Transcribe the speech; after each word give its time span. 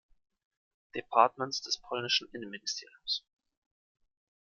Departements 0.95 1.61
des 1.61 1.77
polnischen 1.77 2.27
Innenministeriums. 2.33 3.23